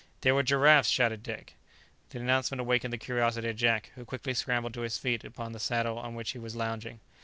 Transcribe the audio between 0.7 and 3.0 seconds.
shouted Dick. The announcement awakened the